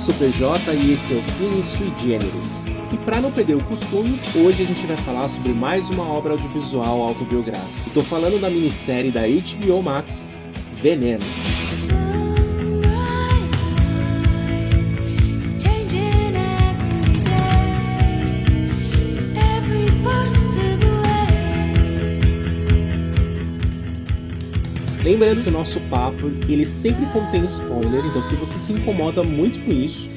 sou 0.00 0.14
PJ 0.14 0.72
e 0.72 0.94
esse 0.94 1.12
é 1.12 1.16
o 1.18 1.22
Cine 1.22 1.62
Sui 1.62 1.92
Generis. 1.98 2.64
E 2.90 2.96
para 3.04 3.20
não 3.20 3.30
perder 3.30 3.56
o 3.56 3.64
costume, 3.64 4.18
hoje 4.34 4.62
a 4.62 4.66
gente 4.66 4.86
vai 4.86 4.96
falar 4.96 5.28
sobre 5.28 5.52
mais 5.52 5.90
uma 5.90 6.10
obra 6.10 6.32
audiovisual 6.32 7.02
autobiográfica. 7.02 7.86
Estou 7.86 8.02
falando 8.02 8.40
da 8.40 8.48
minissérie 8.48 9.10
da 9.10 9.20
HBO 9.20 9.82
Max, 9.82 10.32
Veneno. 10.80 11.24
Lembrando 25.10 25.42
que 25.42 25.48
o 25.48 25.52
nosso 25.52 25.80
papo 25.90 26.28
ele 26.48 26.64
sempre 26.64 27.04
contém 27.06 27.44
spoiler, 27.44 28.06
então 28.06 28.22
se 28.22 28.36
você 28.36 28.56
se 28.56 28.72
incomoda 28.72 29.24
muito 29.24 29.58
com 29.58 29.72
isso, 29.72 30.08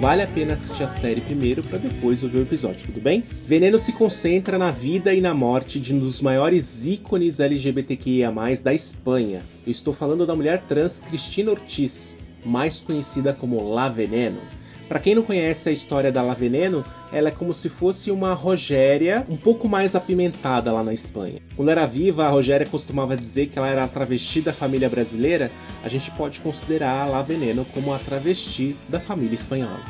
vale 0.00 0.22
a 0.22 0.26
pena 0.26 0.54
assistir 0.54 0.84
a 0.84 0.88
série 0.88 1.20
primeiro 1.20 1.62
para 1.62 1.76
depois 1.76 2.24
ouvir 2.24 2.38
o 2.38 2.42
episódio, 2.44 2.86
tudo 2.86 2.98
bem? 2.98 3.24
Veneno 3.44 3.78
se 3.78 3.92
concentra 3.92 4.56
na 4.56 4.70
vida 4.70 5.12
e 5.12 5.20
na 5.20 5.34
morte 5.34 5.78
de 5.78 5.94
um 5.94 5.98
dos 5.98 6.22
maiores 6.22 6.86
ícones 6.86 7.40
LGBTQIA+ 7.40 8.32
da 8.64 8.72
Espanha. 8.72 9.42
Eu 9.66 9.70
estou 9.70 9.92
falando 9.92 10.24
da 10.24 10.34
mulher 10.34 10.62
trans 10.62 11.02
Cristina 11.02 11.50
Ortiz, 11.50 12.18
mais 12.42 12.80
conhecida 12.80 13.34
como 13.34 13.70
La 13.70 13.90
Veneno. 13.90 14.40
Para 14.88 14.98
quem 14.98 15.14
não 15.14 15.22
conhece 15.22 15.68
a 15.68 15.72
história 15.72 16.10
da 16.10 16.22
La 16.22 16.32
Veneno, 16.32 16.82
ela 17.12 17.28
é 17.28 17.32
como 17.32 17.54
se 17.54 17.68
fosse 17.68 18.10
uma 18.10 18.34
Rogéria 18.34 19.24
um 19.28 19.36
pouco 19.36 19.68
mais 19.68 19.94
apimentada 19.94 20.72
lá 20.72 20.82
na 20.82 20.92
Espanha. 20.92 21.40
Quando 21.56 21.70
era 21.70 21.86
viva, 21.86 22.26
a 22.26 22.30
Rogéria 22.30 22.66
costumava 22.66 23.16
dizer 23.16 23.46
que 23.46 23.58
ela 23.58 23.68
era 23.68 23.84
a 23.84 23.88
travesti 23.88 24.40
da 24.40 24.52
família 24.52 24.88
brasileira, 24.88 25.50
a 25.82 25.88
gente 25.88 26.10
pode 26.12 26.40
considerar 26.40 27.02
a 27.02 27.06
La 27.06 27.22
Veneno 27.22 27.64
como 27.72 27.92
a 27.92 27.98
travesti 27.98 28.76
da 28.88 29.00
família 29.00 29.34
espanhola. 29.34 29.80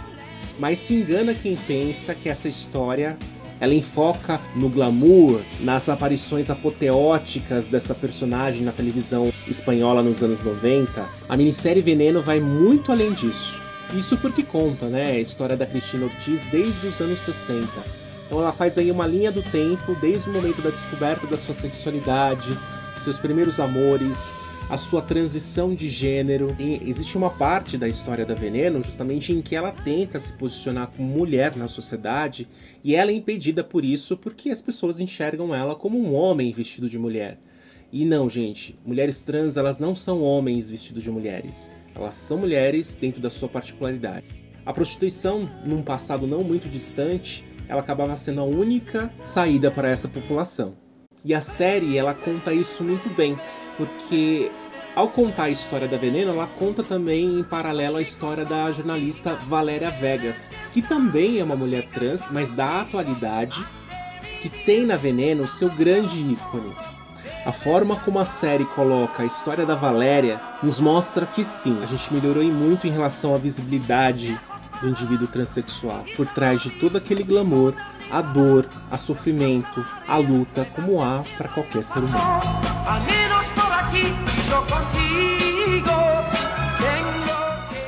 Mas 0.58 0.78
se 0.78 0.94
engana 0.94 1.34
quem 1.34 1.56
pensa 1.56 2.14
que 2.14 2.28
essa 2.28 2.48
história 2.48 3.16
ela 3.60 3.74
enfoca 3.74 4.40
no 4.54 4.68
glamour, 4.68 5.40
nas 5.60 5.88
aparições 5.88 6.48
apoteóticas 6.50 7.68
dessa 7.68 7.94
personagem 7.94 8.62
na 8.62 8.72
televisão 8.72 9.32
espanhola 9.48 10.02
nos 10.02 10.22
anos 10.22 10.40
90. 10.40 11.04
A 11.28 11.36
minissérie 11.36 11.82
Veneno 11.82 12.22
vai 12.22 12.40
muito 12.40 12.92
além 12.92 13.12
disso. 13.12 13.60
Isso 13.94 14.18
porque 14.18 14.42
conta, 14.42 14.86
né, 14.86 15.12
a 15.12 15.20
história 15.20 15.56
da 15.56 15.66
Cristina 15.66 16.04
Ortiz 16.04 16.44
desde 16.46 16.86
os 16.86 17.00
anos 17.00 17.20
60. 17.20 17.66
Então 18.26 18.40
ela 18.40 18.52
faz 18.52 18.76
aí 18.76 18.90
uma 18.90 19.06
linha 19.06 19.32
do 19.32 19.42
tempo, 19.42 19.94
desde 19.94 20.28
o 20.28 20.32
momento 20.32 20.60
da 20.60 20.68
descoberta 20.68 21.26
da 21.26 21.38
sua 21.38 21.54
sexualidade, 21.54 22.50
seus 22.96 23.18
primeiros 23.18 23.58
amores, 23.58 24.34
a 24.68 24.76
sua 24.76 25.00
transição 25.00 25.74
de 25.74 25.88
gênero. 25.88 26.54
E 26.58 26.82
existe 26.86 27.16
uma 27.16 27.30
parte 27.30 27.78
da 27.78 27.88
história 27.88 28.26
da 28.26 28.34
Veneno 28.34 28.82
justamente 28.82 29.32
em 29.32 29.40
que 29.40 29.56
ela 29.56 29.72
tenta 29.72 30.20
se 30.20 30.34
posicionar 30.34 30.90
como 30.92 31.08
mulher 31.08 31.56
na 31.56 31.68
sociedade 31.68 32.46
e 32.84 32.94
ela 32.94 33.10
é 33.10 33.14
impedida 33.14 33.64
por 33.64 33.84
isso 33.84 34.16
porque 34.16 34.50
as 34.50 34.60
pessoas 34.60 35.00
enxergam 35.00 35.54
ela 35.54 35.74
como 35.74 35.98
um 35.98 36.14
homem 36.14 36.52
vestido 36.52 36.88
de 36.88 36.98
mulher. 36.98 37.38
E 37.90 38.04
não, 38.04 38.28
gente, 38.28 38.78
mulheres 38.84 39.22
trans 39.22 39.56
elas 39.56 39.78
não 39.78 39.94
são 39.94 40.22
homens 40.22 40.68
vestidos 40.68 41.02
de 41.02 41.10
mulheres. 41.10 41.72
Elas 41.94 42.14
são 42.14 42.38
mulheres 42.38 42.94
dentro 42.94 43.20
da 43.20 43.30
sua 43.30 43.48
particularidade. 43.48 44.26
A 44.64 44.72
prostituição, 44.74 45.48
num 45.64 45.82
passado 45.82 46.26
não 46.26 46.44
muito 46.44 46.68
distante, 46.68 47.44
ela 47.66 47.80
acabava 47.80 48.14
sendo 48.14 48.42
a 48.42 48.44
única 48.44 49.10
saída 49.22 49.70
para 49.70 49.88
essa 49.88 50.08
população. 50.08 50.76
E 51.24 51.34
a 51.34 51.40
série 51.40 51.96
ela 51.96 52.12
conta 52.12 52.52
isso 52.52 52.84
muito 52.84 53.08
bem, 53.08 53.38
porque 53.76 54.50
ao 54.94 55.08
contar 55.08 55.44
a 55.44 55.50
história 55.50 55.88
da 55.88 55.96
Veneno, 55.96 56.32
ela 56.32 56.46
conta 56.46 56.82
também 56.82 57.38
em 57.38 57.42
paralelo 57.42 57.96
a 57.96 58.02
história 58.02 58.44
da 58.44 58.70
jornalista 58.70 59.34
Valéria 59.34 59.90
Vegas, 59.90 60.50
que 60.74 60.82
também 60.82 61.38
é 61.38 61.44
uma 61.44 61.56
mulher 61.56 61.86
trans, 61.86 62.30
mas 62.30 62.50
da 62.50 62.82
atualidade, 62.82 63.64
que 64.42 64.48
tem 64.48 64.84
na 64.84 64.96
Veneno 64.96 65.44
o 65.44 65.48
seu 65.48 65.70
grande 65.70 66.20
ícone, 66.20 66.74
a 67.48 67.52
forma 67.52 67.96
como 67.96 68.18
a 68.18 68.26
série 68.26 68.66
coloca 68.66 69.22
a 69.22 69.26
história 69.26 69.64
da 69.64 69.74
Valéria 69.74 70.38
nos 70.62 70.78
mostra 70.78 71.24
que 71.24 71.42
sim, 71.42 71.82
a 71.82 71.86
gente 71.86 72.12
melhorou 72.12 72.44
muito 72.44 72.86
em 72.86 72.90
relação 72.90 73.34
à 73.34 73.38
visibilidade 73.38 74.38
do 74.82 74.88
indivíduo 74.90 75.26
transexual. 75.26 76.04
Por 76.14 76.26
trás 76.26 76.60
de 76.60 76.68
todo 76.72 76.98
aquele 76.98 77.24
glamour, 77.24 77.72
a 78.10 78.20
dor, 78.20 78.68
a 78.90 78.98
sofrimento, 78.98 79.82
a 80.06 80.18
luta, 80.18 80.66
como 80.76 81.02
há 81.02 81.24
para 81.38 81.48
qualquer 81.48 81.82
ser 81.82 82.00
humano. 82.00 82.60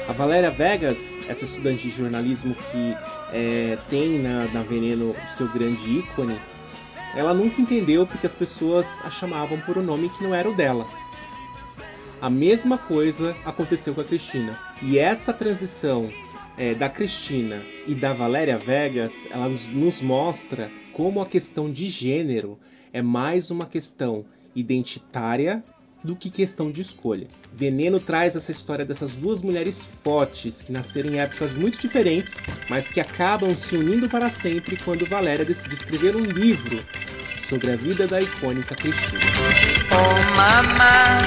A 0.08 0.12
Valéria 0.14 0.50
Vegas, 0.50 1.12
essa 1.28 1.44
estudante 1.44 1.86
de 1.86 1.90
jornalismo 1.90 2.54
que 2.54 2.96
é, 3.30 3.76
tem 3.90 4.20
na, 4.20 4.46
na 4.46 4.62
Veneno 4.62 5.14
o 5.22 5.28
seu 5.28 5.48
grande 5.48 5.98
ícone, 5.98 6.40
ela 7.14 7.34
nunca 7.34 7.60
entendeu 7.60 8.06
porque 8.06 8.26
as 8.26 8.34
pessoas 8.34 9.00
a 9.04 9.10
chamavam 9.10 9.60
por 9.60 9.76
um 9.76 9.82
nome 9.82 10.08
que 10.10 10.22
não 10.22 10.34
era 10.34 10.48
o 10.48 10.54
dela. 10.54 10.86
A 12.20 12.28
mesma 12.28 12.76
coisa 12.76 13.36
aconteceu 13.44 13.94
com 13.94 14.02
a 14.02 14.04
Cristina. 14.04 14.58
E 14.82 14.98
essa 14.98 15.32
transição 15.32 16.10
é, 16.56 16.74
da 16.74 16.88
Cristina 16.88 17.62
e 17.86 17.94
da 17.94 18.12
Valéria 18.12 18.58
Vegas, 18.58 19.26
ela 19.30 19.48
nos, 19.48 19.68
nos 19.68 20.02
mostra 20.02 20.70
como 20.92 21.20
a 21.20 21.26
questão 21.26 21.72
de 21.72 21.88
gênero 21.88 22.58
é 22.92 23.00
mais 23.00 23.50
uma 23.50 23.64
questão 23.64 24.24
identitária 24.54 25.64
do 26.02 26.16
que 26.16 26.30
questão 26.30 26.70
de 26.70 26.80
escolha. 26.80 27.26
Veneno 27.52 28.00
traz 28.00 28.36
essa 28.36 28.50
história 28.50 28.84
dessas 28.84 29.12
duas 29.14 29.42
mulheres 29.42 29.84
fortes 29.84 30.62
que 30.62 30.72
nasceram 30.72 31.10
em 31.10 31.20
épocas 31.20 31.54
muito 31.54 31.78
diferentes, 31.80 32.42
mas 32.68 32.88
que 32.88 33.00
acabam 33.00 33.56
se 33.56 33.76
unindo 33.76 34.08
para 34.08 34.30
sempre 34.30 34.76
quando 34.76 35.06
Valéria 35.06 35.44
decide 35.44 35.74
escrever 35.74 36.16
um 36.16 36.24
livro 36.24 36.84
sobre 37.38 37.72
a 37.72 37.76
vida 37.76 38.06
da 38.06 38.20
icônica 38.20 38.74
Cristina. 38.74 39.20
Oh 39.90 40.36
mamá, 40.36 41.18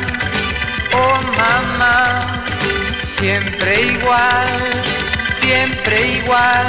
oh 0.94 1.22
mamá, 1.38 2.46
sempre 3.20 3.96
igual, 3.96 4.46
sempre 5.42 6.18
igual. 6.18 6.66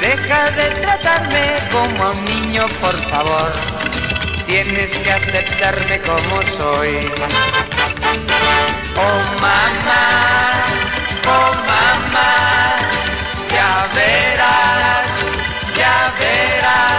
Deja 0.00 0.50
de 0.50 0.80
tratarme 0.80 1.58
como 1.70 2.02
a 2.02 2.10
un 2.10 2.24
niño, 2.24 2.66
por 2.80 2.94
favor. 3.10 3.79
Tienes 4.50 4.90
que 4.90 5.10
aceptarme 5.10 6.00
como 6.00 6.42
soy. 6.56 7.06
Oh 8.96 9.20
mamá, 9.40 10.64
oh 11.24 11.52
mamá, 11.70 12.32
ya 13.50 13.88
verás, 13.94 15.06
ya 15.76 16.14
verás. 16.18 16.90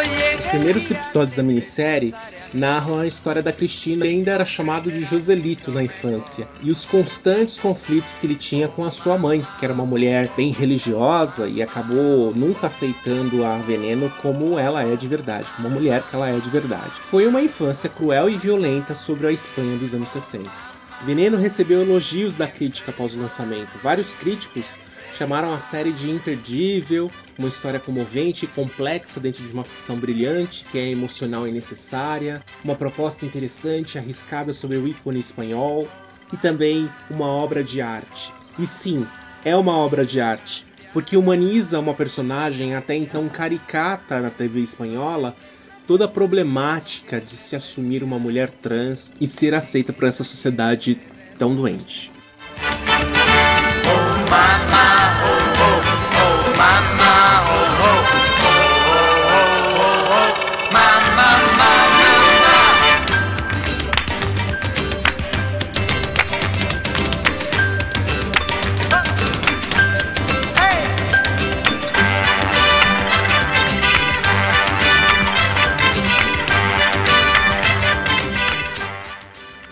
Llegue... 0.00 0.36
Os 0.38 0.46
primeiros 0.46 0.90
episódios 0.90 1.36
da 1.36 1.42
minissérie 1.42 2.14
narram 2.52 2.98
a 2.98 3.06
história 3.06 3.42
da 3.42 3.52
Cristina, 3.52 4.02
que 4.02 4.08
ainda 4.08 4.30
era 4.30 4.44
chamado 4.44 4.90
de 4.90 5.04
Joselito 5.04 5.70
na 5.70 5.82
infância, 5.82 6.48
e 6.62 6.70
os 6.70 6.84
constantes 6.84 7.58
conflitos 7.58 8.16
que 8.16 8.26
ele 8.26 8.34
tinha 8.34 8.68
com 8.68 8.84
a 8.84 8.90
sua 8.90 9.16
mãe, 9.16 9.46
que 9.58 9.64
era 9.64 9.74
uma 9.74 9.86
mulher 9.86 10.30
bem 10.36 10.50
religiosa 10.50 11.48
e 11.48 11.62
acabou 11.62 12.34
nunca 12.34 12.66
aceitando 12.66 13.44
a 13.44 13.58
Veneno 13.58 14.10
como 14.20 14.58
ela 14.58 14.82
é 14.82 14.96
de 14.96 15.08
verdade, 15.08 15.52
como 15.54 15.68
a 15.68 15.70
mulher 15.70 16.02
que 16.02 16.14
ela 16.14 16.28
é 16.28 16.38
de 16.38 16.50
verdade. 16.50 17.00
Foi 17.02 17.26
uma 17.26 17.42
infância 17.42 17.88
cruel 17.88 18.28
e 18.28 18.36
violenta 18.36 18.94
sobre 18.94 19.26
a 19.26 19.32
Espanha 19.32 19.76
dos 19.76 19.94
anos 19.94 20.10
60. 20.10 20.50
Veneno 21.02 21.38
recebeu 21.38 21.80
elogios 21.80 22.34
da 22.34 22.46
crítica 22.46 22.90
após 22.90 23.14
o 23.14 23.20
lançamento. 23.20 23.78
Vários 23.78 24.12
críticos 24.12 24.78
chamaram 25.12 25.52
a 25.52 25.58
série 25.58 25.92
de 25.92 26.10
imperdível, 26.10 27.10
uma 27.38 27.48
história 27.48 27.80
comovente 27.80 28.44
e 28.44 28.48
complexa 28.48 29.20
dentro 29.20 29.44
de 29.44 29.52
uma 29.52 29.64
ficção 29.64 29.96
brilhante, 29.96 30.64
que 30.66 30.78
é 30.78 30.90
emocional 30.90 31.46
e 31.46 31.52
necessária, 31.52 32.42
uma 32.64 32.74
proposta 32.74 33.24
interessante, 33.24 33.98
arriscada 33.98 34.52
sobre 34.52 34.76
o 34.76 34.86
ícone 34.86 35.18
espanhol 35.18 35.88
e 36.32 36.36
também 36.36 36.90
uma 37.10 37.26
obra 37.26 37.62
de 37.64 37.80
arte. 37.80 38.32
E 38.58 38.66
sim, 38.66 39.06
é 39.44 39.56
uma 39.56 39.76
obra 39.76 40.04
de 40.04 40.20
arte, 40.20 40.66
porque 40.92 41.16
humaniza 41.16 41.78
uma 41.78 41.94
personagem 41.94 42.74
até 42.74 42.94
então 42.94 43.28
caricata 43.28 44.20
na 44.20 44.30
TV 44.30 44.60
espanhola, 44.60 45.34
toda 45.86 46.04
a 46.04 46.08
problemática 46.08 47.20
de 47.20 47.32
se 47.32 47.56
assumir 47.56 48.04
uma 48.04 48.18
mulher 48.18 48.50
trans 48.50 49.12
e 49.20 49.26
ser 49.26 49.54
aceita 49.54 49.92
por 49.92 50.04
essa 50.04 50.22
sociedade 50.22 51.00
tão 51.38 51.54
doente. 51.54 52.12
Oh, 53.86 54.99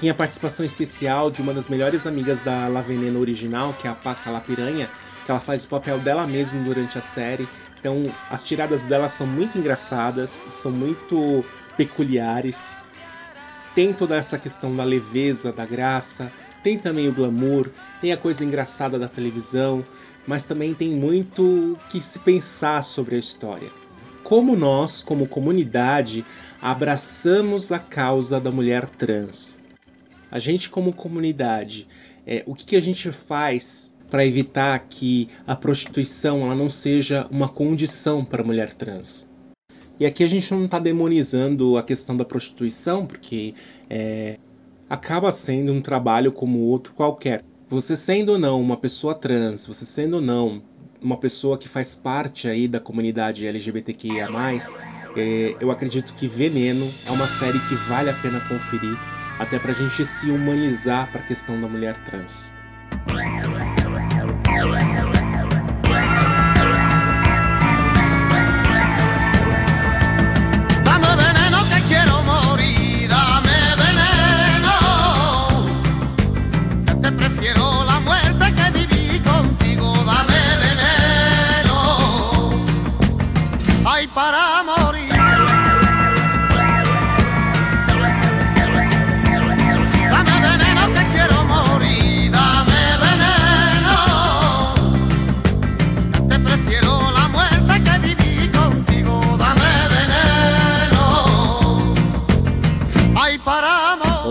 Tem 0.00 0.08
a 0.08 0.14
participação 0.14 0.64
especial 0.64 1.28
de 1.28 1.42
uma 1.42 1.52
das 1.52 1.66
melhores 1.66 2.06
amigas 2.06 2.40
da 2.40 2.68
La 2.68 2.80
Veneno 2.80 3.18
original, 3.18 3.74
que 3.74 3.88
é 3.88 3.90
a 3.90 3.96
Paca 3.96 4.30
La 4.30 4.40
Piranha, 4.40 4.88
que 5.24 5.30
ela 5.30 5.40
faz 5.40 5.64
o 5.64 5.68
papel 5.68 5.98
dela 5.98 6.24
mesma 6.24 6.62
durante 6.62 6.96
a 6.96 7.00
série. 7.00 7.48
Então, 7.80 8.04
as 8.30 8.44
tiradas 8.44 8.86
dela 8.86 9.08
são 9.08 9.26
muito 9.26 9.58
engraçadas, 9.58 10.40
são 10.48 10.70
muito 10.70 11.44
peculiares. 11.76 12.76
Tem 13.74 13.92
toda 13.92 14.14
essa 14.14 14.38
questão 14.38 14.74
da 14.74 14.84
leveza, 14.84 15.52
da 15.52 15.66
graça, 15.66 16.30
tem 16.62 16.78
também 16.78 17.08
o 17.08 17.12
glamour, 17.12 17.68
tem 18.00 18.12
a 18.12 18.16
coisa 18.16 18.44
engraçada 18.44 19.00
da 19.00 19.08
televisão, 19.08 19.84
mas 20.24 20.46
também 20.46 20.74
tem 20.74 20.90
muito 20.90 21.76
que 21.88 22.00
se 22.00 22.20
pensar 22.20 22.84
sobre 22.84 23.16
a 23.16 23.18
história. 23.18 23.70
Como 24.22 24.54
nós, 24.54 25.02
como 25.02 25.26
comunidade, 25.26 26.24
abraçamos 26.62 27.72
a 27.72 27.80
causa 27.80 28.40
da 28.40 28.52
mulher 28.52 28.86
trans 28.86 29.57
a 30.30 30.38
gente 30.38 30.68
como 30.70 30.92
comunidade, 30.92 31.86
é, 32.26 32.42
o 32.46 32.54
que, 32.54 32.66
que 32.66 32.76
a 32.76 32.82
gente 32.82 33.10
faz 33.10 33.94
para 34.10 34.24
evitar 34.24 34.78
que 34.88 35.28
a 35.46 35.54
prostituição 35.54 36.42
ela 36.42 36.54
não 36.54 36.70
seja 36.70 37.26
uma 37.30 37.48
condição 37.48 38.24
para 38.24 38.42
a 38.42 38.44
mulher 38.44 38.74
trans? 38.74 39.32
E 40.00 40.06
aqui 40.06 40.22
a 40.22 40.28
gente 40.28 40.52
não 40.52 40.64
está 40.64 40.78
demonizando 40.78 41.76
a 41.76 41.82
questão 41.82 42.16
da 42.16 42.24
prostituição, 42.24 43.04
porque 43.04 43.54
é, 43.90 44.38
acaba 44.88 45.32
sendo 45.32 45.72
um 45.72 45.80
trabalho 45.80 46.30
como 46.30 46.60
outro 46.60 46.92
qualquer. 46.92 47.42
Você 47.68 47.96
sendo 47.96 48.32
ou 48.32 48.38
não 48.38 48.60
uma 48.60 48.76
pessoa 48.76 49.14
trans, 49.14 49.66
você 49.66 49.84
sendo 49.84 50.14
ou 50.14 50.22
não 50.22 50.62
uma 51.02 51.16
pessoa 51.16 51.58
que 51.58 51.68
faz 51.68 51.94
parte 51.94 52.48
aí 52.48 52.68
da 52.68 52.80
comunidade 52.80 53.46
LGBTQIA+, 53.46 54.28
é, 55.16 55.56
eu 55.60 55.70
acredito 55.70 56.14
que 56.14 56.28
Veneno 56.28 56.88
é 57.06 57.10
uma 57.10 57.26
série 57.26 57.58
que 57.58 57.74
vale 57.88 58.10
a 58.10 58.14
pena 58.14 58.40
conferir 58.40 58.96
até 59.38 59.58
para 59.58 59.72
a 59.72 59.74
gente 59.74 60.04
se 60.04 60.30
humanizar 60.30 61.08
para 61.10 61.20
a 61.20 61.24
questão 61.24 61.60
da 61.60 61.68
mulher 61.68 61.96
trans. 61.98 62.56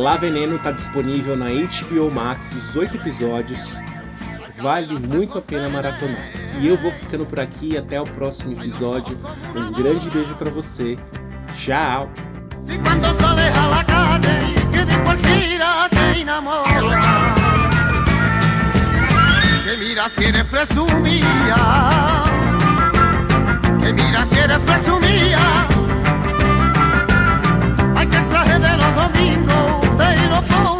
La 0.07 0.15
Veneno 0.15 0.55
está 0.55 0.71
disponível 0.71 1.35
na 1.35 1.47
HBO 1.47 2.09
Max, 2.09 2.53
os 2.53 2.77
oito 2.77 2.95
episódios. 2.95 3.77
Vale 4.57 4.97
muito 4.97 5.37
a 5.37 5.41
pena 5.41 5.67
maratonar. 5.67 6.31
E 6.61 6.65
eu 6.65 6.77
vou 6.77 6.93
ficando 6.93 7.25
por 7.25 7.41
aqui 7.41 7.77
até 7.77 7.99
o 7.99 8.05
próximo 8.05 8.53
episódio. 8.53 9.19
Um 9.53 9.69
grande 9.73 10.09
beijo 10.09 10.33
para 10.35 10.49
você. 10.49 10.97
Tchau. 11.57 12.09
Que 19.65 19.77
mira 19.77 20.09
si 20.09 20.23
eres 20.23 20.43
presumida, 20.43 21.55
que 23.81 23.91
mira 23.91 24.25
si 24.31 24.39
eres 24.39 24.57
presumida. 24.59 25.76
oh. 30.49 30.76